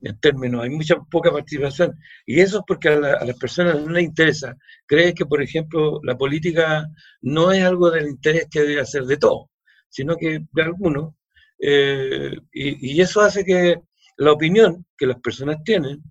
En 0.00 0.18
términos, 0.20 0.62
hay 0.62 0.70
mucha 0.70 0.96
poca 1.10 1.32
participación. 1.32 1.98
Y 2.24 2.40
eso 2.40 2.58
es 2.58 2.64
porque 2.66 2.88
a, 2.88 2.98
las 2.98 3.36
personas 3.38 3.80
no 3.80 3.90
les 3.90 4.04
interesa. 4.04 4.56
Creen 4.86 5.14
que, 5.14 5.26
por 5.26 5.42
ejemplo, 5.42 6.00
la 6.04 6.16
política 6.16 6.86
no 7.22 7.52
es 7.52 7.64
algo 7.64 7.90
del 7.90 8.08
interés 8.08 8.46
que 8.50 8.62
debe 8.62 8.80
hacer 8.80 9.04
de 9.04 9.16
todo, 9.16 9.50
sino 9.88 10.16
que 10.16 10.40
de 10.52 10.62
algunos. 10.62 11.14
Eh, 11.60 12.36
y, 12.52 13.00
eso 13.00 13.20
hace 13.20 13.44
que 13.44 13.80
la 14.16 14.32
opinión 14.32 14.86
que 14.96 15.06
las 15.06 15.20
personas 15.20 15.62
tienen 15.64 16.02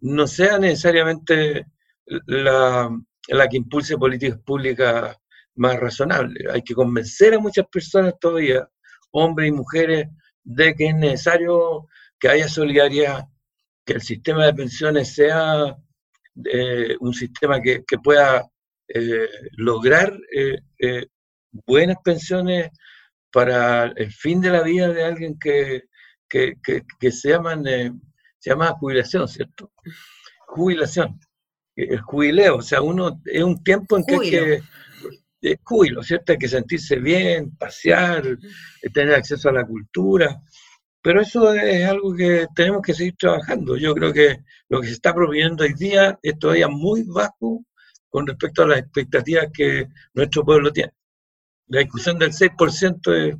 no 0.00 0.26
sea 0.26 0.58
necesariamente 0.58 1.66
la, 2.26 2.90
la 3.28 3.48
que 3.48 3.56
impulse 3.56 3.96
políticas 3.96 4.38
públicas 4.40 5.16
más 5.60 5.78
razonables. 5.78 6.46
Hay 6.50 6.62
que 6.62 6.74
convencer 6.74 7.34
a 7.34 7.38
muchas 7.38 7.66
personas 7.70 8.14
todavía, 8.18 8.66
hombres 9.10 9.50
y 9.50 9.52
mujeres, 9.52 10.08
de 10.42 10.74
que 10.74 10.86
es 10.86 10.94
necesario 10.94 11.86
que 12.18 12.30
haya 12.30 12.48
solidaridad, 12.48 13.26
que 13.84 13.92
el 13.92 14.00
sistema 14.00 14.46
de 14.46 14.54
pensiones 14.54 15.14
sea 15.14 15.76
eh, 16.46 16.96
un 17.00 17.12
sistema 17.12 17.60
que, 17.60 17.84
pueda 18.02 18.50
eh, 18.88 19.28
lograr 19.58 20.18
eh, 20.34 21.06
buenas 21.66 21.98
pensiones 22.02 22.70
para 23.30 23.92
el 23.96 24.10
fin 24.12 24.40
de 24.40 24.50
la 24.50 24.62
vida 24.62 24.88
de 24.88 25.04
alguien 25.04 25.38
que, 25.38 25.82
se, 26.30 27.28
llaman, 27.28 27.64
se 27.64 28.50
llama 28.50 28.72
jubilación, 28.80 29.28
¿cierto? 29.28 29.72
Jubilación, 30.46 31.20
el 31.76 32.00
jubileo, 32.00 32.56
o 32.56 32.62
sea, 32.62 32.80
uno 32.80 33.20
es 33.26 33.42
un 33.42 33.62
tiempo 33.62 33.98
en 33.98 34.04
que 34.04 34.14
hay 34.14 34.30
que 34.30 34.62
es 35.40 35.58
júbilo, 35.62 36.02
¿cierto? 36.02 36.32
Hay 36.32 36.38
que 36.38 36.48
sentirse 36.48 36.96
bien, 36.96 37.56
pasear, 37.56 38.22
tener 38.92 39.14
acceso 39.14 39.48
a 39.48 39.52
la 39.52 39.66
cultura, 39.66 40.40
pero 41.02 41.20
eso 41.20 41.52
es 41.54 41.86
algo 41.86 42.14
que 42.14 42.46
tenemos 42.54 42.82
que 42.82 42.94
seguir 42.94 43.16
trabajando. 43.16 43.76
Yo 43.76 43.94
creo 43.94 44.12
que 44.12 44.38
lo 44.68 44.80
que 44.80 44.88
se 44.88 44.94
está 44.94 45.14
proponiendo 45.14 45.64
hoy 45.64 45.74
día 45.74 46.18
es 46.22 46.38
todavía 46.38 46.68
muy 46.68 47.04
bajo 47.04 47.64
con 48.08 48.26
respecto 48.26 48.62
a 48.62 48.68
las 48.68 48.78
expectativas 48.80 49.46
que 49.52 49.88
nuestro 50.14 50.44
pueblo 50.44 50.72
tiene. 50.72 50.92
La 51.68 51.80
discusión 51.80 52.18
del 52.18 52.32
6% 52.32 53.14
es 53.14 53.36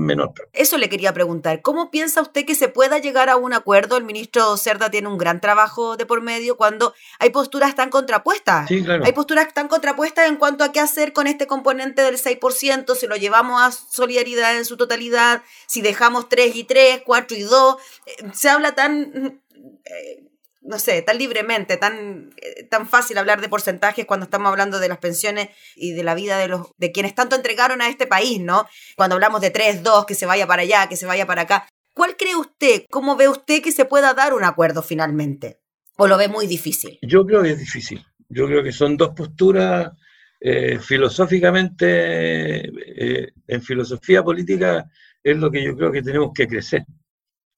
menor. 0.00 0.32
Eso 0.52 0.78
le 0.78 0.88
quería 0.88 1.12
preguntar. 1.12 1.62
¿Cómo 1.62 1.90
piensa 1.90 2.22
usted 2.22 2.44
que 2.44 2.54
se 2.54 2.68
pueda 2.68 2.98
llegar 2.98 3.28
a 3.28 3.36
un 3.36 3.52
acuerdo? 3.52 3.96
El 3.96 4.04
ministro 4.04 4.56
Cerda 4.56 4.90
tiene 4.90 5.08
un 5.08 5.18
gran 5.18 5.40
trabajo 5.40 5.96
de 5.96 6.06
por 6.06 6.22
medio 6.22 6.56
cuando 6.56 6.94
hay 7.18 7.30
posturas 7.30 7.74
tan 7.74 7.90
contrapuestas. 7.90 8.68
Sí, 8.68 8.82
claro. 8.82 9.04
Hay 9.04 9.12
posturas 9.12 9.52
tan 9.52 9.68
contrapuestas 9.68 10.28
en 10.28 10.36
cuanto 10.36 10.64
a 10.64 10.72
qué 10.72 10.80
hacer 10.80 11.12
con 11.12 11.26
este 11.26 11.46
componente 11.46 12.02
del 12.02 12.16
6%, 12.16 12.94
si 12.94 13.06
lo 13.06 13.16
llevamos 13.16 13.60
a 13.60 13.72
solidaridad 13.72 14.56
en 14.56 14.64
su 14.64 14.76
totalidad, 14.76 15.42
si 15.66 15.82
dejamos 15.82 16.28
3 16.28 16.56
y 16.56 16.64
3, 16.64 17.02
4 17.04 17.36
y 17.36 17.42
2. 17.42 17.76
Eh, 18.06 18.30
se 18.32 18.48
habla 18.48 18.74
tan... 18.74 19.40
Eh, 19.84 20.31
no 20.62 20.78
sé, 20.78 21.02
tan 21.02 21.18
libremente, 21.18 21.76
tan, 21.76 22.30
eh, 22.36 22.64
tan 22.64 22.88
fácil 22.88 23.18
hablar 23.18 23.40
de 23.40 23.48
porcentajes 23.48 24.06
cuando 24.06 24.24
estamos 24.24 24.48
hablando 24.48 24.78
de 24.78 24.88
las 24.88 24.98
pensiones 24.98 25.48
y 25.74 25.92
de 25.92 26.04
la 26.04 26.14
vida 26.14 26.38
de 26.38 26.48
los 26.48 26.68
de 26.76 26.92
quienes 26.92 27.14
tanto 27.14 27.36
entregaron 27.36 27.82
a 27.82 27.88
este 27.88 28.06
país, 28.06 28.40
¿no? 28.40 28.66
Cuando 28.96 29.14
hablamos 29.14 29.40
de 29.40 29.50
3, 29.50 29.82
2, 29.82 30.06
que 30.06 30.14
se 30.14 30.26
vaya 30.26 30.46
para 30.46 30.62
allá, 30.62 30.88
que 30.88 30.96
se 30.96 31.06
vaya 31.06 31.26
para 31.26 31.42
acá. 31.42 31.68
¿Cuál 31.94 32.16
cree 32.16 32.36
usted, 32.36 32.84
cómo 32.90 33.16
ve 33.16 33.28
usted 33.28 33.62
que 33.62 33.72
se 33.72 33.84
pueda 33.84 34.14
dar 34.14 34.34
un 34.34 34.44
acuerdo 34.44 34.82
finalmente? 34.82 35.60
¿O 35.96 36.06
lo 36.06 36.16
ve 36.16 36.28
muy 36.28 36.46
difícil? 36.46 36.98
Yo 37.02 37.26
creo 37.26 37.42
que 37.42 37.50
es 37.50 37.58
difícil. 37.58 38.04
Yo 38.28 38.46
creo 38.46 38.62
que 38.62 38.72
son 38.72 38.96
dos 38.96 39.10
posturas 39.10 39.92
eh, 40.40 40.78
filosóficamente, 40.80 42.62
eh, 42.66 43.32
en 43.46 43.62
filosofía 43.62 44.24
política 44.24 44.90
es 45.22 45.36
lo 45.36 45.50
que 45.50 45.62
yo 45.62 45.76
creo 45.76 45.92
que 45.92 46.02
tenemos 46.02 46.32
que 46.34 46.48
crecer. 46.48 46.84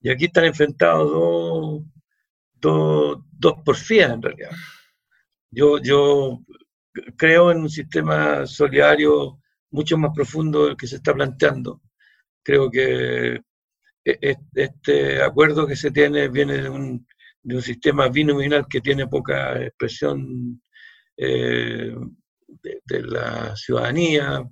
Y 0.01 0.09
aquí 0.09 0.25
están 0.25 0.45
enfrentados 0.45 1.11
dos 1.11 1.83
dos, 2.65 3.19
dos 3.31 3.53
porfías 3.63 4.11
en 4.11 4.21
realidad. 4.21 4.51
Yo, 5.51 5.77
yo 5.79 6.39
creo 7.17 7.51
en 7.51 7.59
un 7.59 7.69
sistema 7.69 8.45
solidario 8.45 9.39
mucho 9.71 9.97
más 9.97 10.11
profundo 10.13 10.65
del 10.65 10.77
que 10.77 10.87
se 10.87 10.97
está 10.97 11.13
planteando. 11.13 11.81
Creo 12.43 12.69
que 12.69 13.35
e, 13.35 14.19
e, 14.21 14.35
este 14.53 15.21
acuerdo 15.21 15.67
que 15.67 15.75
se 15.75 15.91
tiene 15.91 16.27
viene 16.29 16.61
de 16.61 16.69
un, 16.69 17.07
de 17.43 17.55
un 17.55 17.61
sistema 17.61 18.09
binominal 18.09 18.65
que 18.67 18.81
tiene 18.81 19.07
poca 19.07 19.61
expresión 19.61 20.61
eh, 21.17 21.95
de, 22.85 23.01
la 23.03 23.55
ciudadanía 23.55 24.43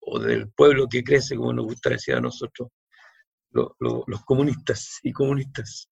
o 0.00 0.18
del 0.18 0.50
pueblo 0.50 0.88
que 0.88 1.04
crece, 1.04 1.36
como 1.36 1.52
nos 1.52 1.66
gusta 1.66 1.90
decir 1.90 2.14
a 2.14 2.20
nosotros, 2.20 2.68
los 3.52 4.24
comunistas 4.24 4.98
y 5.02 5.12
comunistas. 5.12 5.90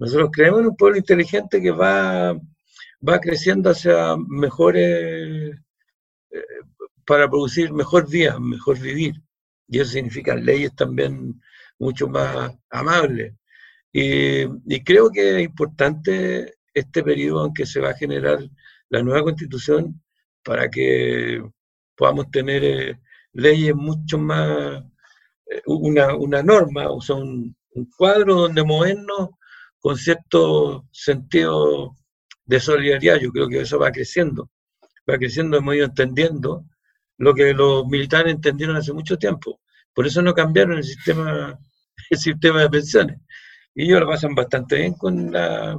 Nosotros 0.00 0.30
creemos 0.32 0.60
en 0.60 0.68
un 0.68 0.76
pueblo 0.76 0.96
inteligente 0.96 1.60
que 1.60 1.70
va, 1.70 2.32
va 3.06 3.20
creciendo 3.20 3.68
hacia 3.68 4.16
mejores, 4.16 5.54
eh, 6.30 6.42
para 7.06 7.28
producir 7.28 7.70
mejor 7.70 8.08
vida, 8.08 8.40
mejor 8.40 8.78
vivir. 8.78 9.22
Y 9.68 9.78
eso 9.78 9.90
significa 9.92 10.34
leyes 10.34 10.74
también 10.74 11.38
mucho 11.78 12.08
más 12.08 12.50
amables. 12.70 13.34
Y, 13.92 14.46
creo 14.84 15.10
que 15.10 15.36
es 15.36 15.42
importante 15.42 16.54
este 16.72 17.02
periodo 17.02 17.46
en 17.46 17.52
que 17.52 17.66
se 17.66 17.80
va 17.80 17.90
a 17.90 17.96
generar 17.96 18.38
la 18.88 19.02
nueva 19.02 19.22
constitución 19.22 20.02
para 20.42 20.70
que 20.70 21.44
podamos 21.94 22.30
tener 22.30 22.64
eh, 22.64 22.98
leyes 23.34 23.74
mucho 23.74 24.16
más, 24.16 24.82
eh, 25.46 25.62
una, 25.66 26.16
una, 26.16 26.42
norma, 26.42 26.90
o 26.90 27.02
sea, 27.02 27.16
un, 27.16 27.54
un 27.74 27.90
cuadro 27.98 28.34
donde 28.36 28.64
movernos 28.64 29.30
con 29.80 29.96
cierto 29.96 30.86
sentido 30.92 31.96
de 32.44 32.60
solidaridad. 32.60 33.16
Yo 33.16 33.30
creo 33.32 33.48
que 33.48 33.62
eso 33.62 33.78
va 33.78 33.90
creciendo, 33.90 34.50
va 35.08 35.18
creciendo, 35.18 35.56
hemos 35.56 35.74
ido 35.74 35.86
entendiendo 35.86 36.64
lo 37.18 37.34
que 37.34 37.52
los 37.52 37.86
militares 37.86 38.32
entendieron 38.32 38.76
hace 38.76 38.92
mucho 38.92 39.16
tiempo. 39.16 39.60
Por 39.92 40.06
eso 40.06 40.22
no 40.22 40.32
cambiaron 40.34 40.78
el 40.78 40.84
sistema, 40.84 41.58
el 42.10 42.18
sistema 42.18 42.62
de 42.62 42.70
pensiones. 42.70 43.18
Y 43.74 43.84
ellos 43.84 44.00
lo 44.00 44.08
pasan 44.08 44.34
bastante 44.34 44.76
bien 44.76 44.94
con, 44.94 45.32
la, 45.32 45.78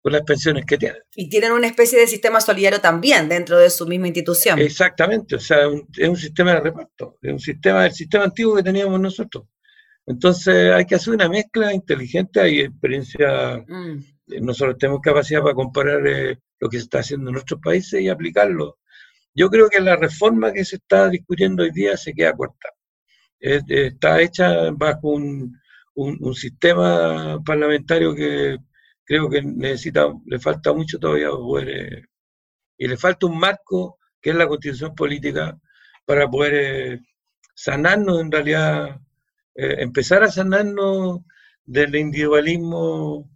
con 0.00 0.12
las 0.12 0.22
pensiones 0.22 0.64
que 0.66 0.78
tienen. 0.78 1.00
Y 1.14 1.28
tienen 1.28 1.52
una 1.52 1.66
especie 1.66 1.98
de 1.98 2.06
sistema 2.06 2.40
solidario 2.40 2.80
también 2.80 3.28
dentro 3.28 3.58
de 3.58 3.70
su 3.70 3.86
misma 3.86 4.08
institución. 4.08 4.58
Exactamente, 4.58 5.36
o 5.36 5.40
sea, 5.40 5.58
es 5.96 6.08
un 6.08 6.16
sistema 6.16 6.54
de 6.54 6.60
reparto, 6.60 7.18
es 7.22 7.32
un 7.32 7.40
sistema, 7.40 7.86
el 7.86 7.92
sistema 7.92 8.24
antiguo 8.24 8.56
que 8.56 8.62
teníamos 8.62 9.00
nosotros. 9.00 9.44
Entonces 10.06 10.72
hay 10.72 10.86
que 10.86 10.96
hacer 10.96 11.14
una 11.14 11.28
mezcla 11.28 11.72
inteligente, 11.72 12.40
hay 12.40 12.60
experiencia, 12.60 13.64
mm. 13.66 13.98
eh, 14.28 14.40
nosotros 14.40 14.78
tenemos 14.78 15.00
capacidad 15.00 15.42
para 15.42 15.54
comparar 15.54 16.06
eh, 16.06 16.38
lo 16.58 16.68
que 16.68 16.78
se 16.78 16.84
está 16.84 17.00
haciendo 17.00 17.30
en 17.30 17.34
nuestros 17.34 17.60
países 17.60 18.00
y 18.00 18.08
aplicarlo. 18.08 18.78
Yo 19.34 19.48
creo 19.48 19.68
que 19.68 19.80
la 19.80 19.96
reforma 19.96 20.52
que 20.52 20.64
se 20.64 20.76
está 20.76 21.08
discutiendo 21.08 21.62
hoy 21.62 21.70
día 21.72 21.96
se 21.96 22.12
queda 22.14 22.32
corta. 22.34 22.68
está 23.40 24.20
hecha 24.20 24.70
bajo 24.72 25.10
un, 25.10 25.58
sistema 26.34 27.38
parlamentario 27.44 28.14
que 28.14 28.58
creo 29.04 29.28
que 29.28 29.42
necesita, 29.42 30.08
le 30.26 30.38
falta 30.38 30.72
mucho 30.72 30.98
todavía 30.98 31.30
poder, 31.30 31.68
eh, 31.68 32.04
y 32.78 32.88
le 32.88 32.96
falta 32.96 33.26
un 33.26 33.38
marco 33.38 33.98
que 34.20 34.30
es 34.30 34.36
la 34.36 34.48
constitución 34.48 34.94
política 34.94 35.58
para 36.06 36.28
poder 36.28 37.00
sanarnos 37.54 38.20
en 38.20 38.32
realidad 38.32 39.00
eh, 39.54 39.76
empezar 39.78 40.22
a 40.22 40.30
sanarnos 40.30 41.20
del 41.64 41.94
individualismo 41.96 43.30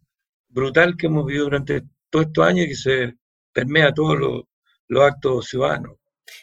brutal 0.48 0.96
que 0.96 1.06
hemos 1.06 1.26
vivido 1.26 1.44
durante 1.44 1.82
todos 2.10 2.26
estos 2.26 2.46
años 2.46 2.66
y 2.66 2.68
que 2.68 2.74
se 2.74 3.14
permea 3.52 3.92
todos 3.92 4.18
los, 4.18 4.44
actos 5.02 5.48
ciudadanos. 5.48 5.96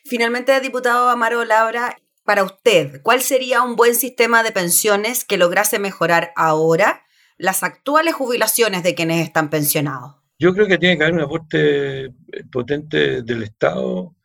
Finalmente, 0.06 0.60
diputado 0.60 1.10
Amaro 1.10 1.46
Labra, 1.46 1.98
para 2.24 2.44
usted, 2.44 3.02
¿cuál 3.02 3.22
sería 3.22 3.62
un 3.62 3.76
buen 3.76 3.96
sistema 3.96 4.44
de 4.44 4.52
pensiones 4.52 5.24
que 5.24 5.38
lograse 5.38 5.80
mejorar 5.80 6.32
ahora 6.36 7.06
las 7.38 7.64
actuales 7.64 8.14
jubilaciones 8.14 8.84
de 8.84 8.94
quienes 8.94 9.26
están 9.26 9.50
pensionados? 9.50 10.16
Yo 10.38 10.54
creo 10.54 10.68
que 10.68 10.78
tiene 10.78 10.98
que 10.98 11.04
haber 11.04 11.16
un 11.16 11.22
aporte 11.22 12.06
eh, 12.06 12.12
potente 12.52 13.22
del 13.22 13.44
Estado, 13.44 14.16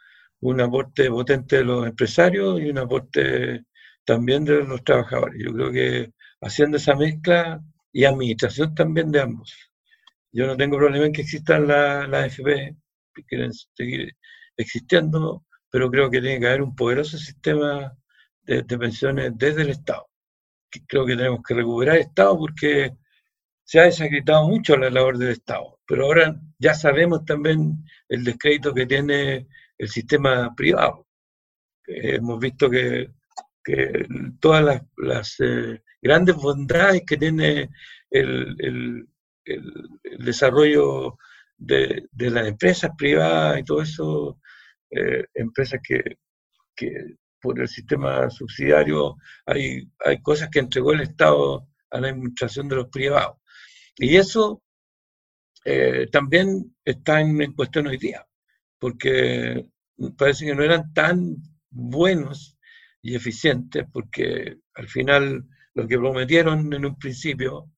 un 0.40 0.60
aporte 0.60 1.08
potente 1.10 1.56
de 1.56 1.64
los 1.64 1.86
empresarios 1.86 2.60
y 2.60 2.70
un 2.70 2.78
aporte 2.78 3.64
también 4.06 4.44
de 4.44 4.64
los 4.64 4.82
trabajadores. 4.84 5.42
Yo 5.44 5.52
creo 5.52 5.72
que 5.72 6.12
haciendo 6.40 6.78
esa 6.78 6.94
mezcla 6.96 7.60
y 7.92 8.04
administración 8.04 8.74
también 8.74 9.10
de 9.12 9.20
ambos, 9.22 9.54
Yo 10.32 10.46
no 10.46 10.56
tengo 10.56 10.78
problema 10.78 11.06
en 11.06 11.12
que 11.12 11.22
existan 11.22 11.66
las 11.66 12.08
la 12.08 12.26
FP, 12.26 12.76
que 13.14 13.24
quieren 13.24 13.52
seguir 13.52 14.14
existiendo, 14.56 15.44
pero 15.70 15.90
creo 15.90 16.10
que 16.10 16.20
tiene 16.20 16.40
que 16.40 16.46
haber 16.48 16.62
un 16.62 16.74
poderoso 16.76 17.18
sistema 17.18 17.96
de, 18.44 18.64
pensiones 18.64 19.32
desde 19.36 19.62
el 19.62 19.70
Estado. 19.70 20.08
Creo 20.88 21.06
que 21.06 21.16
tenemos 21.16 21.40
que 21.46 21.54
recuperar 21.54 21.96
el 21.96 22.02
Estado 22.02 22.38
porque 22.38 22.92
se 23.64 23.80
ha 23.80 23.84
desacreditado 23.84 24.48
mucho 24.48 24.76
la 24.76 24.90
labor 24.90 25.18
del 25.18 25.30
Estado, 25.30 25.80
pero 25.86 26.04
ahora 26.06 26.40
ya 26.58 26.74
sabemos 26.74 27.24
también 27.24 27.84
el 28.08 28.24
descrédito 28.24 28.74
que 28.74 28.86
tiene 28.86 29.48
el 29.78 29.88
sistema 29.88 30.54
privado. 30.54 31.06
hemos 31.86 32.38
visto 32.40 32.70
que, 32.70 33.10
todas 34.40 34.82
las, 34.96 35.40
eh, 35.40 35.82
grandes 36.00 36.36
bondades 36.36 37.02
que 37.06 37.16
tiene 37.16 37.70
el, 38.10 39.06
desarrollo 40.18 41.18
de, 41.56 42.08
las 42.12 42.46
empresas 42.46 42.90
privadas 42.96 43.60
y 43.60 43.64
todo 43.64 43.82
eso, 43.82 44.40
eh, 44.90 45.24
empresas 45.34 45.80
que, 45.82 46.16
por 47.40 47.60
el 47.60 47.68
sistema 47.68 48.28
subsidiario 48.28 49.16
hay, 49.46 49.88
hay 50.04 50.20
cosas 50.20 50.48
que 50.50 50.58
entregó 50.58 50.92
el 50.92 51.02
Estado 51.02 51.68
a 51.90 52.00
la 52.00 52.08
administración 52.08 52.68
de 52.68 52.76
los 52.76 52.88
privados. 52.88 53.36
Y 53.98 54.16
eso 54.16 54.62
eh, 55.64 56.06
también 56.12 56.76
está 56.84 57.20
en, 57.20 57.52
cuestión 57.52 57.88
hoy 57.88 57.98
día, 57.98 58.24
porque 58.78 59.66
parece 60.16 60.46
que 60.46 60.54
no 60.54 60.62
eran 60.62 60.92
tan 60.92 61.36
buenos 61.70 62.55
y 63.06 63.14
eficientes, 63.14 63.84
porque 63.92 64.58
al 64.74 64.88
final 64.88 65.44
lo 65.74 65.86
que 65.86 65.96
prometieron 65.96 66.72
en 66.72 66.86
un 66.86 66.98
principio, 66.98 67.70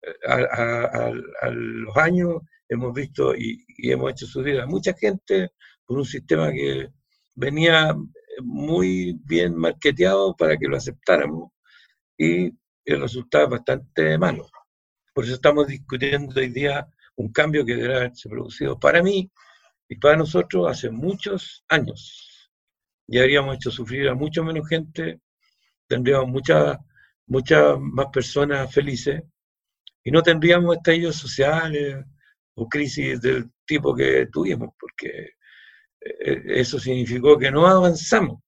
eh, 0.00 0.12
a, 0.28 1.10
los 1.50 1.96
años 1.96 2.42
hemos 2.68 2.94
visto 2.94 3.34
y, 3.34 3.64
hemos 3.78 4.12
hecho 4.12 4.26
subir 4.26 4.60
a 4.60 4.66
mucha 4.66 4.94
gente 4.94 5.50
por 5.84 5.98
un 5.98 6.04
sistema 6.04 6.52
que 6.52 6.88
venía 7.34 7.96
muy 8.42 9.18
bien 9.24 9.56
marketeado 9.56 10.36
para 10.36 10.56
que 10.56 10.68
lo 10.68 10.76
aceptáramos 10.76 11.50
y 12.16 12.52
el 12.84 13.00
resultado 13.00 13.44
es 13.44 13.50
bastante 13.50 14.16
malo. 14.18 14.48
Por 15.12 15.24
eso 15.24 15.34
estamos 15.34 15.66
discutiendo 15.66 16.38
hoy 16.38 16.48
día 16.48 16.86
un 17.16 17.32
cambio 17.32 17.64
que 17.64 17.74
debe 17.74 17.96
haberse 17.96 18.28
producido 18.28 18.78
para 18.78 19.02
mí 19.02 19.28
y 19.88 19.96
para 19.96 20.16
nosotros 20.16 20.70
hace 20.70 20.90
muchos 20.90 21.64
años. 21.68 22.35
Ya 23.08 23.22
habríamos 23.22 23.56
hecho 23.56 23.70
sufrir 23.70 24.08
a 24.08 24.14
mucho 24.14 24.42
menos 24.42 24.68
gente, 24.68 25.20
tendríamos 25.86 26.28
muchas 26.28 27.78
más 27.78 28.06
personas 28.12 28.72
felices 28.72 29.22
y 30.02 30.10
no 30.10 30.22
tendríamos 30.22 30.76
estallidos 30.76 31.16
sociales 31.16 32.04
o 32.54 32.68
crisis 32.68 33.20
del 33.20 33.50
tipo 33.64 33.94
que 33.94 34.26
tuvimos, 34.26 34.70
porque 34.78 35.30
eh, 36.00 36.42
eso 36.46 36.78
significó 36.78 37.38
que 37.38 37.50
no 37.50 37.66
avanzamos, 37.66 38.40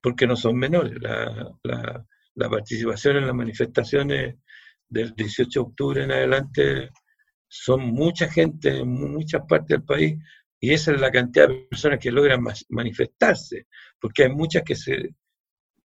porque 0.00 0.26
no 0.26 0.36
son 0.36 0.56
menores. 0.56 0.98
La, 1.00 1.54
la 2.38 2.48
participación 2.48 3.16
en 3.16 3.26
las 3.26 3.34
manifestaciones 3.34 4.36
del 4.88 5.14
18 5.14 5.50
de 5.50 5.66
octubre 5.66 6.04
en 6.04 6.12
adelante 6.12 6.90
son 7.48 7.80
mucha 7.80 8.30
gente 8.30 8.78
en 8.78 8.88
muchas 8.88 9.42
partes 9.48 9.68
del 9.68 9.82
país 9.82 10.18
y 10.60 10.72
esa 10.72 10.92
es 10.92 11.00
la 11.00 11.10
cantidad 11.10 11.48
de 11.48 11.66
personas 11.70 11.98
que 12.00 12.10
logran 12.10 12.44
manifestarse, 12.68 13.66
porque 14.00 14.24
hay 14.24 14.30
muchas 14.30 14.62
que 14.64 14.74
se, 14.74 15.14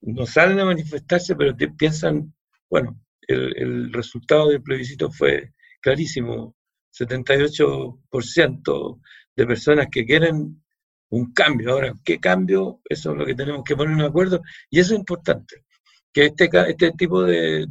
no 0.01 0.27
salen 0.27 0.61
a 0.61 0.65
manifestarse, 0.65 1.37
pero 1.37 1.55
piensan, 1.77 2.35
bueno, 2.71 2.99
el, 3.29 3.93
resultado 3.93 4.49
del 4.49 4.63
plebiscito 4.63 5.11
fue 5.11 5.53
clarísimo, 5.81 6.57
78% 6.93 9.01
de 9.37 9.47
personas 9.47 9.87
que 9.91 10.05
quieren 10.05 10.63
un 11.11 11.33
cambio. 11.33 11.73
Ahora, 11.73 11.95
¿qué 12.05 12.19
cambio? 12.19 12.81
Eso 12.85 13.13
es 13.13 13.19
lo 13.19 13.27
que 13.27 13.35
tenemos 13.35 13.63
que 13.65 13.77
poner 13.77 13.95
en 13.95 14.03
acuerdo 14.03 14.43
y 14.71 14.81
eso 14.81 14.95
es 14.95 15.01
importante, 15.01 15.65
que 16.13 16.27
este, 16.27 16.51
este 16.69 16.93
tipo 16.93 17.23
de, 17.25 17.67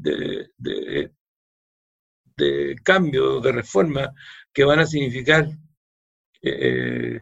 de 2.38 2.76
cambio, 2.84 3.40
de 3.40 3.52
reforma, 3.52 4.12
que 4.54 4.64
van 4.64 4.80
a 4.80 4.86
significar 4.86 5.48
eh, 6.42 7.22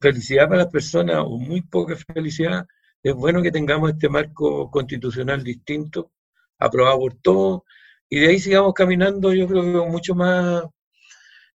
felicidad 0.00 0.48
para 0.48 0.62
las 0.62 0.72
personas 0.72 1.18
o 1.18 1.38
muy 1.38 1.62
poca 1.62 1.96
felicidad, 2.14 2.66
es 3.02 3.14
bueno 3.14 3.42
que 3.42 3.52
tengamos 3.52 3.90
este 3.90 4.08
marco 4.08 4.70
constitucional 4.70 5.42
distinto, 5.42 6.12
aprobado 6.58 6.98
por 6.98 7.14
todos, 7.20 7.62
y 8.08 8.20
de 8.20 8.28
ahí 8.28 8.38
sigamos 8.38 8.74
caminando, 8.74 9.32
yo 9.34 9.46
creo 9.48 9.62
que 9.64 9.72
con 9.72 9.90
mucho 9.90 10.14
más, 10.14 10.64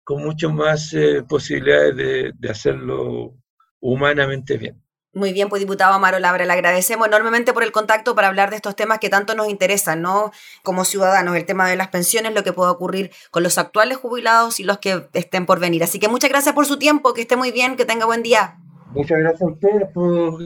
con 0.04 0.24
mucho 0.24 0.50
más 0.50 0.92
eh, 0.94 1.22
posibilidades 1.28 2.34
de 2.38 2.50
hacerlo 2.50 3.34
humanamente 3.80 4.56
bien. 4.58 4.82
Muy 5.18 5.32
bien, 5.32 5.48
pues 5.48 5.58
diputado 5.58 5.94
Amaro 5.94 6.20
Labra, 6.20 6.46
le 6.46 6.52
agradecemos 6.52 7.08
enormemente 7.08 7.52
por 7.52 7.64
el 7.64 7.72
contacto 7.72 8.14
para 8.14 8.28
hablar 8.28 8.50
de 8.50 8.56
estos 8.56 8.76
temas 8.76 9.00
que 9.00 9.08
tanto 9.08 9.34
nos 9.34 9.48
interesan, 9.48 10.00
¿no? 10.00 10.30
Como 10.62 10.84
ciudadanos, 10.84 11.34
el 11.34 11.44
tema 11.44 11.68
de 11.68 11.74
las 11.74 11.88
pensiones, 11.88 12.34
lo 12.34 12.44
que 12.44 12.52
puede 12.52 12.70
ocurrir 12.70 13.10
con 13.32 13.42
los 13.42 13.58
actuales 13.58 13.98
jubilados 13.98 14.60
y 14.60 14.62
los 14.62 14.78
que 14.78 15.08
estén 15.14 15.44
por 15.44 15.58
venir. 15.58 15.82
Así 15.82 15.98
que 15.98 16.06
muchas 16.06 16.30
gracias 16.30 16.54
por 16.54 16.66
su 16.66 16.78
tiempo, 16.78 17.14
que 17.14 17.22
esté 17.22 17.34
muy 17.34 17.50
bien, 17.50 17.74
que 17.74 17.84
tenga 17.84 18.06
buen 18.06 18.22
día. 18.22 18.58
Muchas 18.92 19.18
gracias 19.18 19.42
a 19.42 19.46
ustedes 19.46 19.88
por 19.92 20.40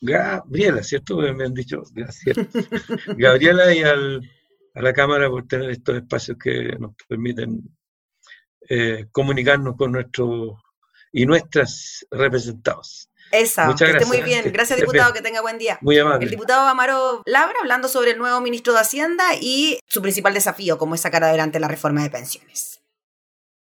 Gabriela, 0.00 0.82
¿cierto? 0.82 1.18
Me 1.18 1.44
han 1.44 1.54
dicho 1.54 1.84
gracias. 1.94 2.36
Gabriela 3.16 3.72
y 3.72 3.84
al, 3.84 4.28
a 4.74 4.82
la 4.82 4.92
Cámara 4.92 5.30
por 5.30 5.46
tener 5.46 5.70
estos 5.70 5.94
espacios 5.94 6.36
que 6.36 6.76
nos 6.80 6.96
permiten 7.06 7.62
eh, 8.68 9.06
comunicarnos 9.12 9.76
con 9.76 9.92
nuestros 9.92 10.54
y 11.12 11.26
nuestras 11.26 12.04
representados. 12.10 13.08
Esa, 13.34 13.66
Muchas 13.66 13.90
que 13.90 13.96
esté 13.96 14.06
muy 14.06 14.22
bien. 14.22 14.52
Gracias, 14.52 14.78
diputado, 14.78 15.12
que 15.12 15.20
tenga 15.20 15.40
buen 15.40 15.58
día. 15.58 15.78
Muy 15.80 15.98
amable. 15.98 16.24
El 16.24 16.30
diputado 16.30 16.68
Amaro 16.68 17.22
Labra 17.26 17.56
hablando 17.60 17.88
sobre 17.88 18.12
el 18.12 18.18
nuevo 18.18 18.40
ministro 18.40 18.72
de 18.72 18.80
Hacienda 18.80 19.34
y 19.40 19.78
su 19.88 20.00
principal 20.02 20.34
desafío, 20.34 20.78
como 20.78 20.94
es 20.94 21.00
sacar 21.00 21.24
adelante 21.24 21.58
la 21.58 21.68
reforma 21.68 22.02
de 22.02 22.10
pensiones. 22.10 22.83